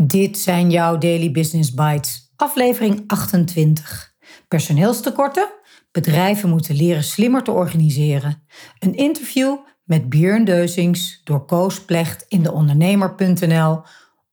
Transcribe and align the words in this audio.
Dit 0.00 0.38
zijn 0.38 0.70
jouw 0.70 0.98
Daily 0.98 1.30
Business 1.30 1.74
Bites, 1.74 2.32
aflevering 2.36 3.04
28. 3.06 4.14
Personeelstekorten? 4.48 5.48
Bedrijven 5.92 6.48
moeten 6.48 6.76
leren 6.76 7.04
slimmer 7.04 7.42
te 7.42 7.50
organiseren. 7.50 8.42
Een 8.78 8.94
interview 8.94 9.56
met 9.84 10.08
Björn 10.08 10.44
Deuzings 10.44 11.20
door 11.24 11.44
Koos 11.44 11.84
Plecht 11.84 12.24
in 12.28 12.42
de 12.42 12.52
ondernemer.nl 12.52 13.82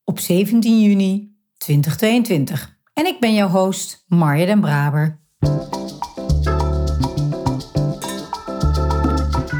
op 0.03 0.19
17 0.19 0.81
juni 0.81 1.35
2022. 1.57 2.77
En 2.93 3.05
ik 3.05 3.19
ben 3.19 3.33
jouw 3.33 3.49
host, 3.49 4.03
Marja 4.07 4.45
den 4.45 4.61
Braber. 4.61 5.19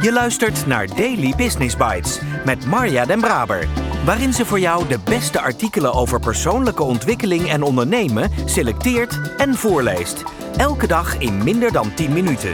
Je 0.02 0.10
luistert 0.14 0.66
naar 0.66 0.88
Daily 0.88 1.34
Business 1.38 1.78
Bites 1.78 2.20
met 2.46 2.66
Marja 2.66 3.06
den 3.06 3.20
Braber 3.20 3.85
waarin 4.06 4.34
ze 4.34 4.46
voor 4.46 4.60
jou 4.60 4.88
de 4.88 5.00
beste 5.04 5.42
artikelen 5.42 5.94
over 5.94 6.20
persoonlijke 6.20 6.84
ontwikkeling 6.84 7.50
en 7.50 7.64
ondernemen 7.64 8.32
selecteert 8.46 9.20
en 9.38 9.56
voorleest. 9.56 10.24
Elke 10.58 10.88
dag 10.88 11.18
in 11.18 11.44
minder 11.44 11.72
dan 11.72 11.94
10 11.94 12.14
minuten. 12.14 12.54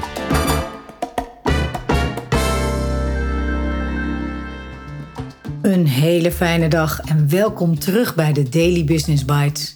Een 5.62 5.88
hele 5.88 6.32
fijne 6.32 6.68
dag 6.68 7.00
en 7.00 7.30
welkom 7.30 7.80
terug 7.80 8.16
bij 8.16 8.34
de 8.34 8.50
Daily 8.50 8.84
Business 8.84 9.26
Bites. 9.26 9.74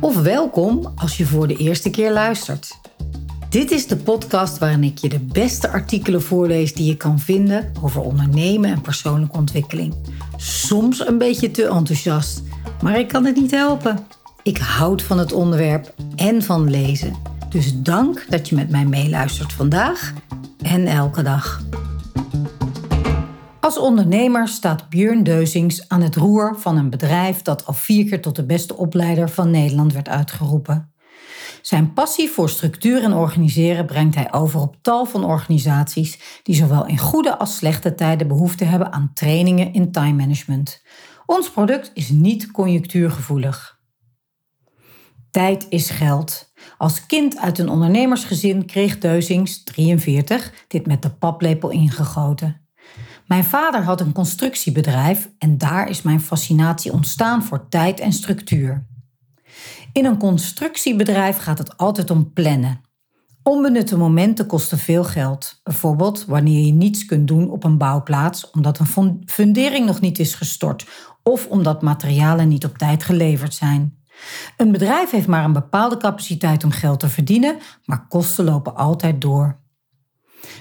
Of 0.00 0.22
welkom 0.22 0.92
als 0.96 1.16
je 1.16 1.26
voor 1.26 1.46
de 1.46 1.56
eerste 1.56 1.90
keer 1.90 2.12
luistert. 2.12 2.77
Dit 3.48 3.70
is 3.70 3.86
de 3.86 3.96
podcast 3.96 4.58
waarin 4.58 4.84
ik 4.84 4.98
je 4.98 5.08
de 5.08 5.20
beste 5.20 5.68
artikelen 5.68 6.22
voorlees 6.22 6.74
die 6.74 6.86
je 6.86 6.96
kan 6.96 7.18
vinden 7.18 7.72
over 7.82 8.00
ondernemen 8.00 8.70
en 8.70 8.80
persoonlijke 8.80 9.36
ontwikkeling. 9.36 9.94
Soms 10.36 11.06
een 11.06 11.18
beetje 11.18 11.50
te 11.50 11.66
enthousiast, 11.66 12.42
maar 12.82 12.98
ik 12.98 13.08
kan 13.08 13.24
het 13.24 13.36
niet 13.36 13.50
helpen. 13.50 13.98
Ik 14.42 14.58
houd 14.58 15.02
van 15.02 15.18
het 15.18 15.32
onderwerp 15.32 15.94
en 16.16 16.42
van 16.42 16.70
lezen. 16.70 17.14
Dus 17.48 17.82
dank 17.82 18.26
dat 18.28 18.48
je 18.48 18.54
met 18.54 18.70
mij 18.70 18.84
meeluistert 18.84 19.52
vandaag 19.52 20.12
en 20.62 20.86
elke 20.86 21.22
dag. 21.22 21.62
Als 23.60 23.78
ondernemer 23.78 24.48
staat 24.48 24.88
Björn 24.88 25.22
Deuzings 25.22 25.88
aan 25.88 26.02
het 26.02 26.16
roer 26.16 26.56
van 26.58 26.76
een 26.76 26.90
bedrijf 26.90 27.42
dat 27.42 27.66
al 27.66 27.74
vier 27.74 28.04
keer 28.04 28.20
tot 28.20 28.36
de 28.36 28.44
beste 28.44 28.76
opleider 28.76 29.30
van 29.30 29.50
Nederland 29.50 29.92
werd 29.92 30.08
uitgeroepen. 30.08 30.92
Zijn 31.68 31.92
passie 31.92 32.30
voor 32.30 32.48
structuur 32.48 33.02
en 33.02 33.12
organiseren 33.12 33.86
brengt 33.86 34.14
hij 34.14 34.32
over 34.32 34.60
op 34.60 34.76
tal 34.82 35.04
van 35.04 35.24
organisaties 35.24 36.40
die 36.42 36.54
zowel 36.54 36.86
in 36.86 36.98
goede 36.98 37.38
als 37.38 37.56
slechte 37.56 37.94
tijden 37.94 38.28
behoefte 38.28 38.64
hebben 38.64 38.92
aan 38.92 39.10
trainingen 39.14 39.72
in 39.72 39.92
time 39.92 40.12
management. 40.12 40.82
Ons 41.26 41.50
product 41.50 41.90
is 41.94 42.08
niet 42.08 42.50
conjunctuurgevoelig. 42.50 43.80
Tijd 45.30 45.66
is 45.68 45.90
geld. 45.90 46.52
Als 46.78 47.06
kind 47.06 47.38
uit 47.38 47.58
een 47.58 47.68
ondernemersgezin 47.68 48.66
kreeg 48.66 48.98
Deuzings, 48.98 49.64
43, 49.64 50.52
dit 50.68 50.86
met 50.86 51.02
de 51.02 51.10
paplepel 51.10 51.70
ingegoten. 51.70 52.68
Mijn 53.26 53.44
vader 53.44 53.82
had 53.82 54.00
een 54.00 54.12
constructiebedrijf 54.12 55.30
en 55.38 55.58
daar 55.58 55.88
is 55.88 56.02
mijn 56.02 56.20
fascinatie 56.20 56.92
ontstaan 56.92 57.42
voor 57.42 57.68
tijd 57.68 58.00
en 58.00 58.12
structuur. 58.12 58.86
In 59.98 60.04
een 60.04 60.18
constructiebedrijf 60.18 61.36
gaat 61.36 61.58
het 61.58 61.76
altijd 61.76 62.10
om 62.10 62.32
plannen. 62.32 62.80
Onbenutte 63.42 63.96
momenten 63.96 64.46
kosten 64.46 64.78
veel 64.78 65.04
geld. 65.04 65.60
Bijvoorbeeld 65.62 66.24
wanneer 66.24 66.66
je 66.66 66.72
niets 66.72 67.04
kunt 67.04 67.28
doen 67.28 67.50
op 67.50 67.64
een 67.64 67.78
bouwplaats 67.78 68.50
omdat 68.50 68.78
een 68.78 69.22
fundering 69.26 69.86
nog 69.86 70.00
niet 70.00 70.18
is 70.18 70.34
gestort 70.34 70.86
of 71.22 71.46
omdat 71.46 71.82
materialen 71.82 72.48
niet 72.48 72.64
op 72.64 72.78
tijd 72.78 73.02
geleverd 73.02 73.54
zijn. 73.54 73.98
Een 74.56 74.72
bedrijf 74.72 75.10
heeft 75.10 75.26
maar 75.26 75.44
een 75.44 75.52
bepaalde 75.52 75.96
capaciteit 75.96 76.64
om 76.64 76.70
geld 76.70 77.00
te 77.00 77.08
verdienen, 77.08 77.56
maar 77.84 78.06
kosten 78.08 78.44
lopen 78.44 78.76
altijd 78.76 79.20
door. 79.20 79.60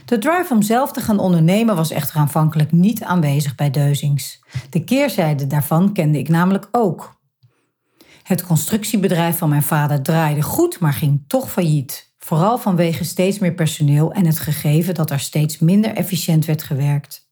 De 0.06 0.18
drive 0.18 0.54
om 0.54 0.62
zelf 0.62 0.92
te 0.92 1.02
gaan 1.02 1.20
ondernemen 1.20 1.76
was 1.76 1.92
echter 1.92 2.18
aanvankelijk 2.18 2.72
niet 2.72 3.04
aanwezig 3.04 3.56
bij 3.56 3.70
Deuzings. 3.70 4.44
De 4.70 4.84
keerzijde 4.84 5.48
daarvan 5.48 5.94
kende 5.94 6.18
ik 6.18 6.30
namelijk 6.30 6.68
ook. 6.72 7.17
Het 8.28 8.44
constructiebedrijf 8.44 9.38
van 9.38 9.50
mijn 9.50 9.64
vader 9.64 10.02
draaide 10.02 10.42
goed, 10.42 10.80
maar 10.80 10.94
ging 10.94 11.24
toch 11.28 11.52
failliet. 11.52 12.14
Vooral 12.20 12.58
vanwege 12.58 13.04
steeds 13.04 13.40
meer 13.40 13.54
personeel 13.54 14.12
en 14.12 14.26
het 14.26 14.40
gegeven 14.40 14.94
dat 14.94 15.12
er 15.12 15.20
steeds 15.20 15.60
minder 15.60 15.94
efficiënt 15.94 16.46
werd 16.46 16.64
gewerkt. 16.64 17.30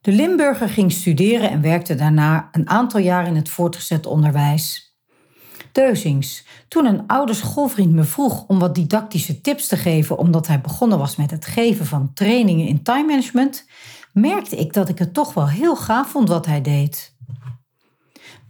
De 0.00 0.12
Limburger 0.12 0.68
ging 0.68 0.92
studeren 0.92 1.50
en 1.50 1.60
werkte 1.60 1.94
daarna 1.94 2.48
een 2.52 2.68
aantal 2.68 3.00
jaar 3.00 3.26
in 3.26 3.36
het 3.36 3.48
voortgezet 3.48 4.06
onderwijs. 4.06 4.96
Deuzings, 5.72 6.46
toen 6.68 6.86
een 6.86 7.06
oude 7.06 7.34
schoolvriend 7.34 7.92
me 7.92 8.04
vroeg 8.04 8.44
om 8.46 8.58
wat 8.58 8.74
didactische 8.74 9.40
tips 9.40 9.66
te 9.66 9.76
geven 9.76 10.18
omdat 10.18 10.46
hij 10.46 10.60
begonnen 10.60 10.98
was 10.98 11.16
met 11.16 11.30
het 11.30 11.46
geven 11.46 11.86
van 11.86 12.10
trainingen 12.14 12.66
in 12.66 12.82
time 12.82 13.06
management, 13.06 13.66
merkte 14.12 14.56
ik 14.56 14.72
dat 14.72 14.88
ik 14.88 14.98
het 14.98 15.14
toch 15.14 15.34
wel 15.34 15.48
heel 15.48 15.76
gaaf 15.76 16.10
vond 16.10 16.28
wat 16.28 16.46
hij 16.46 16.60
deed. 16.60 17.11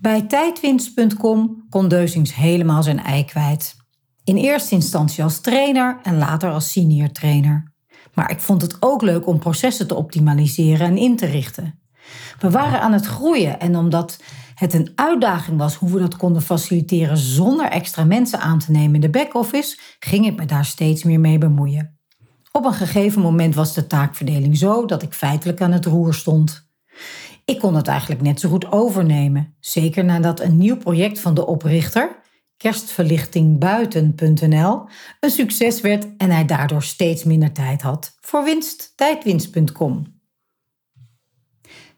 Bij 0.03 0.23
tijdwinst.com 0.23 1.67
kon 1.71 1.89
Deuzings 1.89 2.35
helemaal 2.35 2.83
zijn 2.83 3.03
ei 3.03 3.25
kwijt. 3.25 3.77
In 4.25 4.37
eerste 4.37 4.75
instantie 4.75 5.23
als 5.23 5.41
trainer 5.41 5.99
en 6.03 6.19
later 6.19 6.51
als 6.51 6.73
senior 6.73 7.11
trainer. 7.11 7.73
Maar 8.15 8.31
ik 8.31 8.41
vond 8.41 8.63
het 8.63 8.77
ook 8.81 9.03
leuk 9.03 9.27
om 9.27 9.39
processen 9.39 9.87
te 9.87 9.95
optimaliseren 9.95 10.87
en 10.87 10.97
in 10.97 11.17
te 11.17 11.27
richten. 11.27 11.81
We 12.39 12.51
waren 12.51 12.81
aan 12.81 12.93
het 12.93 13.07
groeien 13.07 13.61
en 13.61 13.77
omdat 13.77 14.23
het 14.55 14.75
een 14.75 14.93
uitdaging 14.95 15.59
was 15.59 15.75
hoe 15.75 15.91
we 15.91 16.01
dat 16.01 16.17
konden 16.17 16.43
faciliteren 16.43 17.17
zonder 17.17 17.67
extra 17.67 18.05
mensen 18.05 18.41
aan 18.41 18.59
te 18.59 18.71
nemen 18.71 18.95
in 18.95 19.01
de 19.01 19.11
back-office, 19.11 19.79
ging 19.99 20.27
ik 20.27 20.37
me 20.37 20.47
daar 20.47 20.65
steeds 20.65 21.03
meer 21.03 21.21
mee 21.21 21.39
bemoeien. 21.39 21.99
Op 22.53 22.65
een 22.65 22.75
gegeven 22.75 23.23
moment 23.23 23.55
was 23.55 23.75
de 23.75 23.87
taakverdeling 23.87 24.57
zo 24.57 24.87
dat 24.87 25.03
ik 25.03 25.13
feitelijk 25.13 25.61
aan 25.61 25.73
het 25.73 25.87
roer 25.87 26.15
stond. 26.15 26.71
Ik 27.45 27.59
kon 27.59 27.75
het 27.75 27.89
eigenlijk 27.89 28.23
net 28.23 28.41
zo 28.41 28.49
goed 28.49 28.73
overnemen. 28.73 29.57
Zeker 29.61 30.05
nadat 30.05 30.41
een 30.41 30.57
nieuw 30.57 30.77
project 30.77 31.21
van 31.21 31.35
de 31.35 31.47
oprichter, 31.47 32.21
kerstverlichtingbuiten.nl, 32.57 34.85
een 35.21 35.31
succes 35.31 35.81
werd 35.81 36.07
en 36.17 36.31
hij 36.31 36.45
daardoor 36.45 36.83
steeds 36.83 37.25
minder 37.25 37.53
tijd 37.53 37.83
had 37.83 38.17
voor 38.21 38.45
winst, 38.45 38.93
tijdwinst.com. 38.97 40.21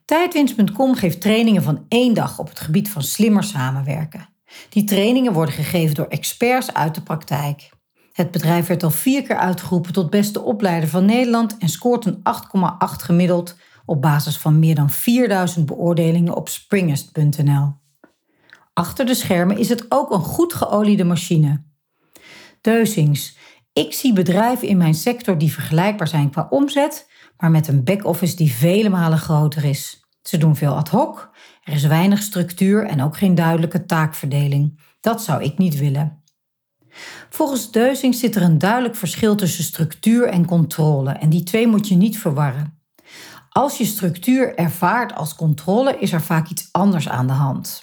Tijdwinst.com 0.05 0.95
geeft 0.95 1.21
trainingen 1.21 1.63
van 1.63 1.85
één 1.89 2.15
dag 2.15 2.39
op 2.39 2.49
het 2.49 2.61
gebied 2.61 2.91
van 2.91 3.03
slimmer 3.03 3.45
samenwerken. 3.45 4.29
Die 4.69 4.85
trainingen 4.85 5.33
worden 5.33 5.55
gegeven 5.55 5.95
door 5.95 6.07
experts 6.07 6.75
uit 6.75 6.95
de 6.95 7.03
praktijk. 7.03 7.71
Het 8.13 8.31
bedrijf 8.31 8.67
werd 8.67 8.83
al 8.83 8.91
vier 8.91 9.23
keer 9.23 9.37
uitgeroepen 9.37 9.93
tot 9.93 10.11
beste 10.11 10.41
opleider 10.41 10.89
van 10.89 11.05
Nederland 11.05 11.59
en 11.59 11.69
scoort 11.69 12.05
een 12.05 12.19
8,8 12.19 12.23
gemiddeld 12.79 13.57
op 13.87 14.03
basis 14.03 14.37
van 14.37 14.59
meer 14.59 14.75
dan 14.75 14.91
4000 14.91 15.67
beoordelingen 15.67 16.37
op 16.37 16.49
springest.nl. 16.49 17.73
Achter 18.73 19.07
de 19.07 19.15
schermen 19.15 19.59
is 19.59 19.69
het 19.69 19.87
ook 19.89 20.11
een 20.11 20.21
goed 20.21 20.55
geoliede 20.55 21.05
machine. 21.05 21.65
Deuzings. 22.61 23.37
Ik 23.73 23.93
zie 23.93 24.13
bedrijven 24.13 24.69
in 24.69 24.77
mijn 24.77 24.95
sector 24.95 25.39
die 25.39 25.53
vergelijkbaar 25.53 26.09
zijn 26.09 26.31
qua 26.31 26.47
omzet, 26.51 27.11
maar 27.37 27.51
met 27.51 27.69
een 27.69 27.85
back-office 27.85 28.37
die 28.37 28.53
vele 28.53 28.89
malen 28.89 29.19
groter 29.19 29.65
is. 29.65 30.05
Ze 30.23 30.37
doen 30.37 30.57
veel 30.57 30.75
ad 30.75 30.89
hoc, 30.89 31.31
er 31.63 31.73
is 31.73 31.87
weinig 31.87 32.23
structuur 32.23 32.87
en 32.87 33.03
ook 33.03 33.17
geen 33.17 33.35
duidelijke 33.35 33.85
taakverdeling. 33.85 34.81
Dat 35.01 35.23
zou 35.23 35.43
ik 35.43 35.59
niet 35.59 35.79
willen. 35.79 36.23
Volgens 37.31 37.71
Deuzings 37.71 38.19
zit 38.19 38.37
er 38.37 38.43
een 38.43 38.59
duidelijk 38.59 38.97
verschil 38.97 39.35
tussen 39.35 39.65
structuur 39.65 40.29
en 40.29 40.47
controle 40.47 41.11
en 41.11 41.31
die 41.31 41.43
twee 41.43 41.67
moet 41.67 41.89
je 41.89 41.97
niet 41.97 42.19
verwarren. 42.19 42.84
Als 43.57 43.79
je 43.79 43.85
structuur 43.85 44.55
ervaart 44.55 45.15
als 45.15 45.35
controle, 45.35 45.99
is 45.99 46.13
er 46.13 46.23
vaak 46.23 46.49
iets 46.49 46.69
anders 46.73 47.09
aan 47.09 47.27
de 47.27 47.33
hand. 47.33 47.83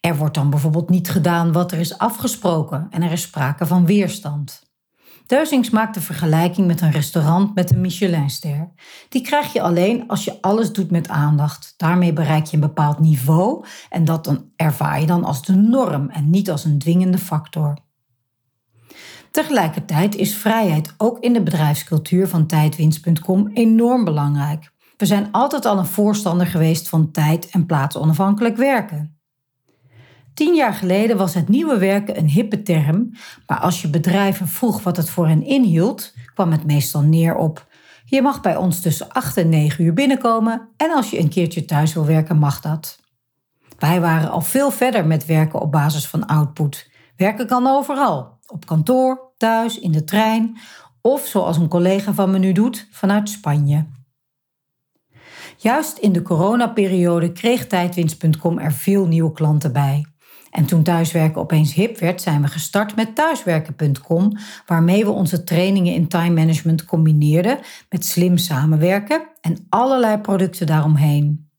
Er 0.00 0.16
wordt 0.16 0.34
dan 0.34 0.50
bijvoorbeeld 0.50 0.88
niet 0.88 1.10
gedaan 1.10 1.52
wat 1.52 1.72
er 1.72 1.78
is 1.78 1.98
afgesproken 1.98 2.86
en 2.90 3.02
er 3.02 3.12
is 3.12 3.22
sprake 3.22 3.66
van 3.66 3.86
weerstand. 3.86 4.62
Deuzings 5.26 5.70
maakt 5.70 5.94
de 5.94 6.00
vergelijking 6.00 6.66
met 6.66 6.80
een 6.80 6.90
restaurant 6.90 7.54
met 7.54 7.70
een 7.70 7.80
Michelinster. 7.80 8.72
Die 9.08 9.22
krijg 9.22 9.52
je 9.52 9.62
alleen 9.62 10.08
als 10.08 10.24
je 10.24 10.42
alles 10.42 10.72
doet 10.72 10.90
met 10.90 11.08
aandacht. 11.08 11.74
Daarmee 11.76 12.12
bereik 12.12 12.46
je 12.46 12.54
een 12.54 12.60
bepaald 12.60 12.98
niveau 12.98 13.64
en 13.90 14.04
dat 14.04 14.42
ervaar 14.56 15.00
je 15.00 15.06
dan 15.06 15.24
als 15.24 15.44
de 15.44 15.54
norm 15.54 16.08
en 16.08 16.30
niet 16.30 16.50
als 16.50 16.64
een 16.64 16.78
dwingende 16.78 17.18
factor. 17.18 17.76
Tegelijkertijd 19.30 20.14
is 20.14 20.36
vrijheid 20.36 20.94
ook 20.96 21.18
in 21.18 21.32
de 21.32 21.42
bedrijfscultuur 21.42 22.28
van 22.28 22.46
tijdwinst.com 22.46 23.50
enorm 23.54 24.04
belangrijk. 24.04 24.74
We 24.96 25.06
zijn 25.06 25.32
altijd 25.32 25.64
al 25.64 25.78
een 25.78 25.86
voorstander 25.86 26.46
geweest 26.46 26.88
van 26.88 27.10
tijd 27.10 27.50
en 27.50 27.66
plaatsonafhankelijk 27.66 28.56
werken. 28.56 29.18
Tien 30.34 30.54
jaar 30.54 30.74
geleden 30.74 31.16
was 31.16 31.34
het 31.34 31.48
nieuwe 31.48 31.78
werken 31.78 32.18
een 32.18 32.28
hippe 32.28 32.62
term, 32.62 33.10
maar 33.46 33.58
als 33.58 33.82
je 33.82 33.88
bedrijven 33.88 34.48
vroeg 34.48 34.82
wat 34.82 34.96
het 34.96 35.10
voor 35.10 35.28
hen 35.28 35.42
inhield, 35.42 36.14
kwam 36.34 36.52
het 36.52 36.64
meestal 36.64 37.02
neer 37.02 37.34
op: 37.34 37.66
je 38.04 38.22
mag 38.22 38.40
bij 38.40 38.56
ons 38.56 38.80
tussen 38.80 39.12
8 39.12 39.36
en 39.36 39.48
9 39.48 39.84
uur 39.84 39.92
binnenkomen 39.92 40.68
en 40.76 40.90
als 40.90 41.10
je 41.10 41.18
een 41.18 41.28
keertje 41.28 41.64
thuis 41.64 41.94
wil 41.94 42.06
werken, 42.06 42.38
mag 42.38 42.60
dat. 42.60 42.98
Wij 43.78 44.00
waren 44.00 44.30
al 44.30 44.40
veel 44.40 44.70
verder 44.70 45.06
met 45.06 45.26
werken 45.26 45.60
op 45.60 45.72
basis 45.72 46.06
van 46.06 46.26
output. 46.26 46.90
Werken 47.16 47.46
kan 47.46 47.66
overal. 47.66 48.38
Op 48.46 48.66
kantoor, 48.66 49.32
thuis, 49.36 49.78
in 49.78 49.92
de 49.92 50.04
trein 50.04 50.58
of 51.00 51.26
zoals 51.26 51.56
een 51.56 51.68
collega 51.68 52.12
van 52.12 52.30
me 52.30 52.38
nu 52.38 52.52
doet, 52.52 52.88
vanuit 52.90 53.28
Spanje. 53.28 53.86
Juist 55.66 55.98
in 55.98 56.12
de 56.12 56.22
coronaperiode 56.22 57.32
kreeg 57.32 57.66
tijdwinst.com 57.66 58.58
er 58.58 58.72
veel 58.72 59.06
nieuwe 59.06 59.32
klanten 59.32 59.72
bij. 59.72 60.06
En 60.50 60.66
toen 60.66 60.82
thuiswerken 60.82 61.40
opeens 61.40 61.74
hip 61.74 61.98
werd, 61.98 62.22
zijn 62.22 62.42
we 62.42 62.48
gestart 62.48 62.96
met 62.96 63.14
thuiswerken.com, 63.14 64.38
waarmee 64.66 65.04
we 65.04 65.10
onze 65.10 65.44
trainingen 65.44 65.94
in 65.94 66.08
time 66.08 66.34
management 66.34 66.84
combineerden 66.84 67.58
met 67.88 68.04
slim 68.04 68.36
samenwerken 68.36 69.28
en 69.40 69.66
allerlei 69.68 70.18
producten 70.18 70.66
daaromheen. 70.66 71.50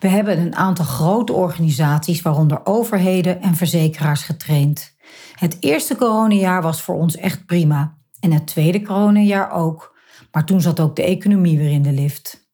We 0.00 0.08
hebben 0.08 0.38
een 0.38 0.56
aantal 0.56 0.84
grote 0.84 1.32
organisaties, 1.32 2.22
waaronder 2.22 2.66
overheden 2.66 3.42
en 3.42 3.54
verzekeraars, 3.54 4.22
getraind. 4.22 4.94
Het 5.34 5.56
eerste 5.60 5.96
coronajaar 5.96 6.62
was 6.62 6.82
voor 6.82 6.94
ons 6.94 7.16
echt 7.16 7.46
prima 7.46 7.96
en 8.20 8.32
het 8.32 8.46
tweede 8.46 8.82
coronajaar 8.82 9.50
ook. 9.50 9.96
Maar 10.32 10.44
toen 10.44 10.60
zat 10.60 10.80
ook 10.80 10.96
de 10.96 11.04
economie 11.04 11.58
weer 11.58 11.70
in 11.70 11.82
de 11.82 11.92
lift. 11.92 12.47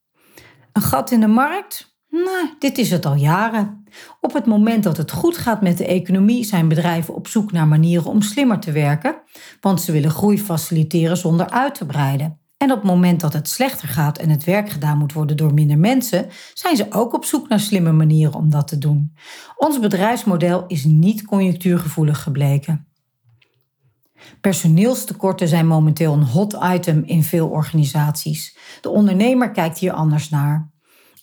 Een 0.74 0.82
gat 0.82 1.10
in 1.10 1.20
de 1.20 1.26
markt? 1.26 1.96
Nou, 2.08 2.48
dit 2.58 2.78
is 2.78 2.90
het 2.90 3.06
al 3.06 3.14
jaren. 3.14 3.84
Op 4.20 4.32
het 4.32 4.46
moment 4.46 4.82
dat 4.82 4.96
het 4.96 5.10
goed 5.10 5.36
gaat 5.36 5.62
met 5.62 5.78
de 5.78 5.86
economie 5.86 6.44
zijn 6.44 6.68
bedrijven 6.68 7.14
op 7.14 7.28
zoek 7.28 7.52
naar 7.52 7.66
manieren 7.66 8.10
om 8.10 8.22
slimmer 8.22 8.60
te 8.60 8.72
werken, 8.72 9.22
want 9.60 9.80
ze 9.80 9.92
willen 9.92 10.10
groei 10.10 10.38
faciliteren 10.38 11.16
zonder 11.16 11.50
uit 11.50 11.74
te 11.74 11.86
breiden. 11.86 12.38
En 12.56 12.70
op 12.70 12.76
het 12.76 12.86
moment 12.86 13.20
dat 13.20 13.32
het 13.32 13.48
slechter 13.48 13.88
gaat 13.88 14.18
en 14.18 14.30
het 14.30 14.44
werk 14.44 14.70
gedaan 14.70 14.98
moet 14.98 15.12
worden 15.12 15.36
door 15.36 15.54
minder 15.54 15.78
mensen, 15.78 16.26
zijn 16.54 16.76
ze 16.76 16.86
ook 16.90 17.12
op 17.14 17.24
zoek 17.24 17.48
naar 17.48 17.60
slimme 17.60 17.92
manieren 17.92 18.34
om 18.34 18.50
dat 18.50 18.68
te 18.68 18.78
doen. 18.78 19.14
Ons 19.56 19.80
bedrijfsmodel 19.80 20.64
is 20.66 20.84
niet 20.84 21.24
conjunctuurgevoelig 21.24 22.22
gebleken. 22.22 22.93
Personeelstekorten 24.40 25.48
zijn 25.48 25.66
momenteel 25.66 26.12
een 26.12 26.22
hot 26.22 26.58
item 26.74 27.02
in 27.04 27.22
veel 27.22 27.48
organisaties. 27.48 28.56
De 28.80 28.88
ondernemer 28.88 29.50
kijkt 29.50 29.78
hier 29.78 29.92
anders 29.92 30.28
naar. 30.28 30.72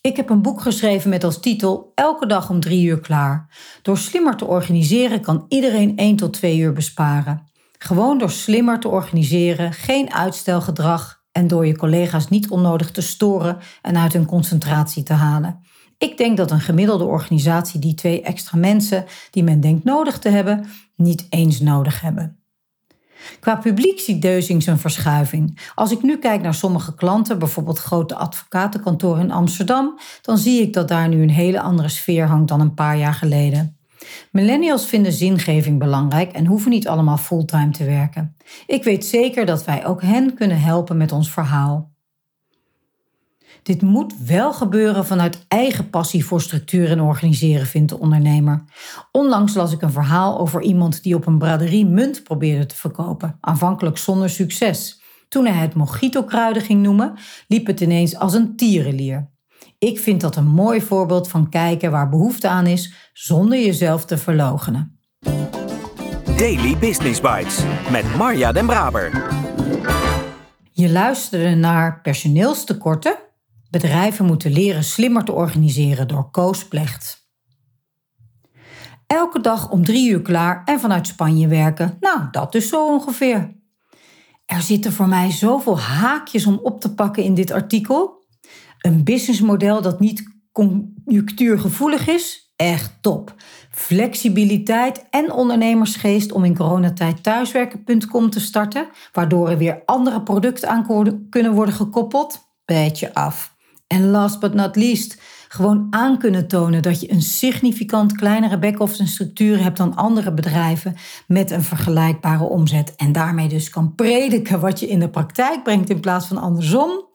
Ik 0.02 0.16
heb 0.16 0.30
een 0.30 0.42
boek 0.42 0.62
geschreven 0.62 1.10
met 1.10 1.24
als 1.24 1.40
titel 1.40 1.92
Elke 1.96 2.26
dag 2.26 2.50
om 2.50 2.60
drie 2.60 2.86
uur 2.86 3.00
klaar. 3.00 3.50
Door 3.82 3.98
slimmer 3.98 4.36
te 4.36 4.46
organiseren 4.46 5.22
kan 5.22 5.46
iedereen 5.48 5.98
1 5.98 6.16
tot 6.16 6.34
2 6.34 6.58
uur 6.58 6.74
besparen. 6.74 7.50
Gewoon 7.78 8.18
door 8.18 8.32
slimmer 8.32 8.80
te 8.80 8.88
organiseren, 8.88 9.74
geen 9.74 10.14
uitstelgedrag 10.14 11.24
en 11.32 11.48
door 11.48 11.66
je 11.66 11.78
collega's 11.78 12.28
niet 12.28 12.50
onnodig 12.50 12.92
te 12.92 13.02
storen 13.02 13.58
en 13.82 13.98
uit 13.98 14.14
hun 14.14 14.26
concentratie 14.26 15.04
te 15.04 15.14
halen. 15.14 15.60
Ik 15.98 16.18
denk 16.18 16.38
dat 16.38 16.52
een 16.52 16.60
gemiddelde 16.60 17.04
organisatie 17.04 17.80
die 17.80 17.94
twee 17.94 18.22
extra 18.22 18.58
mensen 18.58 19.06
die 19.32 19.44
men 19.44 19.60
denkt 19.60 19.84
nodig 19.84 20.20
te 20.20 20.30
hebben, 20.30 20.68
niet 20.96 21.26
eens 21.30 21.60
nodig 21.60 22.02
hebben. 22.02 22.41
Qua 23.40 23.56
publiek 23.56 24.00
ziet 24.00 24.22
Deuzing 24.22 24.64
zijn 24.64 24.80
verschuiving. 24.80 25.60
Als 25.76 25.92
ik 25.92 26.02
nu 26.02 26.18
kijk 26.18 26.42
naar 26.42 26.54
sommige 26.54 26.96
klanten, 26.96 27.40
bijvoorbeeld 27.40 27.80
grote 27.80 28.16
advocatenkantoren 28.16 29.24
in 29.24 29.32
Amsterdam, 29.32 30.00
dan 30.22 30.38
zie 30.38 30.62
ik 30.62 30.74
dat 30.74 30.88
daar 30.88 31.08
nu 31.08 31.22
een 31.22 31.30
hele 31.30 31.62
andere 31.62 31.90
sfeer 31.90 32.26
hangt 32.26 32.48
dan 32.48 32.62
een 32.62 32.74
paar 32.74 32.98
jaar 32.98 33.14
geleden. 33.14 33.76
Millennials 34.32 34.86
vinden 34.86 35.12
zingeving 35.12 35.80
belangrijk 35.80 36.32
en 36.32 36.46
hoeven 36.46 36.72
niet 36.72 36.88
allemaal 36.88 37.18
fulltime 37.18 37.72
te 37.72 37.86
werken. 37.86 38.36
Ik 38.66 38.84
weet 38.84 39.06
zeker 39.06 39.46
dat 39.46 39.66
wij 39.66 39.86
ook 39.86 40.02
hen 40.02 40.34
kunnen 40.34 40.62
helpen 40.62 40.98
met 40.98 41.12
ons 41.12 41.32
verhaal. 41.32 41.91
Dit 43.64 43.82
moet 43.82 44.14
wel 44.26 44.54
gebeuren 44.54 45.06
vanuit 45.06 45.46
eigen 45.48 45.90
passie 45.90 46.26
voor 46.26 46.42
structuur 46.42 46.90
en 46.90 47.02
organiseren, 47.02 47.66
vindt 47.66 47.90
de 47.90 48.00
ondernemer. 48.00 48.64
Onlangs 49.12 49.54
las 49.54 49.72
ik 49.72 49.82
een 49.82 49.92
verhaal 49.92 50.40
over 50.40 50.62
iemand 50.62 51.04
die 51.04 51.16
op 51.16 51.26
een 51.26 51.38
braderie 51.38 51.86
munt 51.86 52.24
probeerde 52.24 52.66
te 52.66 52.76
verkopen, 52.76 53.38
aanvankelijk 53.40 53.98
zonder 53.98 54.30
succes. 54.30 55.02
Toen 55.28 55.46
hij 55.46 55.62
het 55.62 55.74
mojito-kruiden 55.74 56.62
ging 56.62 56.82
noemen, 56.82 57.14
liep 57.48 57.68
het 57.68 57.82
ineens 57.82 58.16
als 58.16 58.34
een 58.34 58.56
tierenlier. 58.56 59.30
Ik 59.78 60.00
vind 60.00 60.22
dat 60.22 60.36
een 60.36 60.48
mooi 60.48 60.82
voorbeeld 60.82 61.28
van 61.28 61.50
kijken 61.50 61.92
waar 61.92 62.10
behoefte 62.10 62.48
aan 62.48 62.68
is, 62.68 62.94
zonder 63.14 63.60
jezelf 63.60 64.06
te 64.06 64.18
verlogenen. 64.18 65.00
Daily 66.38 66.78
Business 66.78 67.22
Bites 67.22 67.64
met 67.92 68.16
Marja 68.16 68.52
Den 68.52 68.66
Braber. 68.66 69.12
Je 70.72 70.90
luisterde 70.90 71.56
naar 71.56 72.02
personeelstekorten 72.02 73.16
Bedrijven 73.72 74.26
moeten 74.26 74.52
leren 74.52 74.84
slimmer 74.84 75.24
te 75.24 75.32
organiseren 75.32 76.08
door 76.08 76.32
Koos 76.32 76.68
Plecht. 76.68 77.30
Elke 79.08 79.42
dag 79.42 79.70
om 79.70 79.84
drie 79.84 80.10
uur 80.10 80.22
klaar 80.22 80.62
en 80.66 80.80
vanuit 80.80 81.08
Spanje 81.08 81.48
werken. 81.48 81.98
Nou, 82.00 82.28
dat 82.32 82.56
is 82.56 82.70
zo 82.70 82.88
ongeveer. 82.88 83.56
Er 84.46 84.62
zitten 84.62 84.92
voor 84.92 85.08
mij 85.08 85.32
zoveel 85.32 85.80
haakjes 85.80 86.46
om 86.46 86.60
op 86.64 86.82
te 86.82 86.94
pakken 86.94 87.24
in 87.24 87.34
dit 87.34 87.52
artikel. 87.52 88.26
Een 88.78 89.04
businessmodel 89.04 89.82
dat 89.82 90.00
niet 90.00 90.24
conjunctuurgevoelig 90.52 92.08
is, 92.08 92.54
echt 92.56 92.98
top. 93.02 93.36
Flexibiliteit 93.70 95.06
en 95.10 95.32
ondernemersgeest 95.32 96.32
om 96.32 96.44
in 96.44 96.56
coronatijd 96.56 97.24
thuiswerken.com 97.24 98.30
te 98.30 98.40
starten, 98.40 98.90
waardoor 99.12 99.50
er 99.50 99.58
weer 99.58 99.82
andere 99.86 100.24
producten 100.24 100.70
aan 100.70 101.28
kunnen 101.30 101.54
worden 101.54 101.76
gekoppeld, 101.76 102.40
beetje 102.66 103.14
af. 103.14 103.60
En 103.92 104.10
last 104.10 104.40
but 104.40 104.54
not 104.54 104.76
least, 104.76 105.22
gewoon 105.48 105.88
aan 105.90 106.18
kunnen 106.18 106.48
tonen 106.48 106.82
dat 106.82 107.02
je 107.02 107.12
een 107.12 107.22
significant 107.22 108.16
kleinere 108.16 108.60
back-office 108.60 109.08
structuur 109.08 109.64
hebt 109.64 109.78
dan 109.78 109.96
andere 109.96 110.34
bedrijven 110.34 110.96
met 111.28 111.52
een 111.52 111.64
vergelijkbare 111.64 112.44
omzet. 112.44 112.96
En 112.96 113.12
daarmee 113.12 113.48
dus 113.48 113.70
kan 113.70 113.96
prediken 113.96 114.60
wat 114.60 114.80
je 114.80 114.88
in 114.88 115.00
de 115.00 115.10
praktijk 115.10 115.64
brengt 115.64 115.90
in 115.90 116.00
plaats 116.00 116.28
van 116.28 116.38
andersom. 116.38 117.06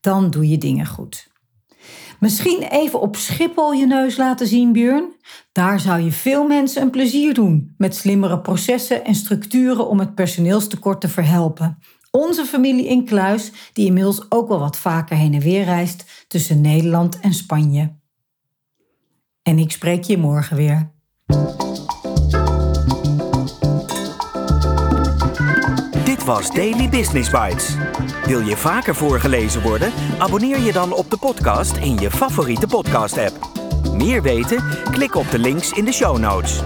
Dan 0.00 0.30
doe 0.30 0.48
je 0.48 0.58
dingen 0.58 0.86
goed. 0.86 1.30
Misschien 2.20 2.62
even 2.62 3.00
op 3.00 3.16
Schiphol 3.16 3.72
je 3.72 3.86
neus 3.86 4.16
laten 4.16 4.46
zien, 4.46 4.72
Björn. 4.72 5.14
Daar 5.52 5.80
zou 5.80 6.00
je 6.00 6.12
veel 6.12 6.46
mensen 6.46 6.82
een 6.82 6.90
plezier 6.90 7.34
doen 7.34 7.74
met 7.76 7.96
slimmere 7.96 8.40
processen 8.40 9.04
en 9.04 9.14
structuren 9.14 9.88
om 9.88 9.98
het 9.98 10.14
personeelstekort 10.14 11.00
te 11.00 11.08
verhelpen. 11.08 11.78
Onze 12.14 12.44
familie 12.44 12.86
in 12.86 13.04
Kluis, 13.04 13.52
die 13.72 13.86
inmiddels 13.86 14.26
ook 14.28 14.48
wel 14.48 14.58
wat 14.58 14.76
vaker 14.76 15.16
heen 15.16 15.34
en 15.34 15.40
weer 15.40 15.64
reist 15.64 16.24
tussen 16.28 16.60
Nederland 16.60 17.20
en 17.20 17.34
Spanje. 17.34 17.92
En 19.42 19.58
ik 19.58 19.70
spreek 19.70 20.04
je 20.04 20.18
morgen 20.18 20.56
weer. 20.56 20.90
Dit 26.04 26.24
was 26.24 26.50
Daily 26.50 26.88
Business 26.88 27.30
Bites. 27.30 27.76
Wil 28.26 28.40
je 28.40 28.56
vaker 28.56 28.94
voorgelezen 28.94 29.62
worden? 29.62 29.92
Abonneer 30.18 30.60
je 30.60 30.72
dan 30.72 30.92
op 30.92 31.10
de 31.10 31.18
podcast 31.18 31.76
in 31.76 31.98
je 31.98 32.10
favoriete 32.10 32.66
podcast-app. 32.66 33.50
Meer 33.92 34.22
weten? 34.22 34.64
Klik 34.90 35.14
op 35.14 35.30
de 35.30 35.38
links 35.38 35.72
in 35.72 35.84
de 35.84 35.92
show 35.92 36.18
notes. 36.18 36.62